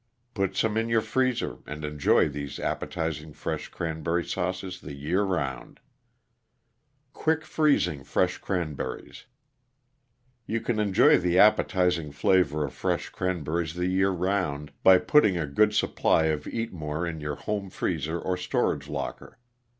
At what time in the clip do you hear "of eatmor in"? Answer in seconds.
16.33-17.19